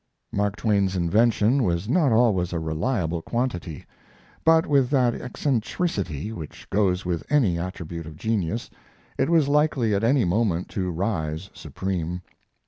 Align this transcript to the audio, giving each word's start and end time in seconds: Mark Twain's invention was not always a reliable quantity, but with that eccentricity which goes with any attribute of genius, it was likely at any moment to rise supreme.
Mark 0.31 0.55
Twain's 0.55 0.95
invention 0.95 1.61
was 1.63 1.87
not 1.87 2.11
always 2.11 2.53
a 2.53 2.59
reliable 2.59 3.21
quantity, 3.21 3.85
but 4.43 4.65
with 4.65 4.89
that 4.89 5.13
eccentricity 5.13 6.31
which 6.31 6.67
goes 6.71 7.05
with 7.05 7.23
any 7.31 7.59
attribute 7.59 8.07
of 8.07 8.17
genius, 8.17 8.71
it 9.19 9.29
was 9.29 9.47
likely 9.47 9.93
at 9.93 10.03
any 10.03 10.25
moment 10.25 10.69
to 10.69 10.89
rise 10.89 11.51
supreme. 11.53 12.23